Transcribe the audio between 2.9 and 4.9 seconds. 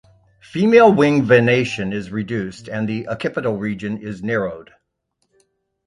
occipital region is narrowed.